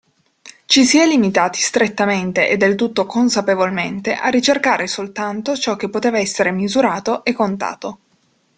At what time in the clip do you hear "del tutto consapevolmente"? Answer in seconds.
2.57-4.15